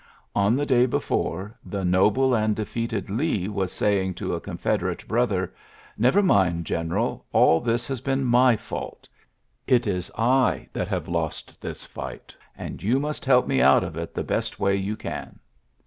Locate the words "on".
0.35-0.55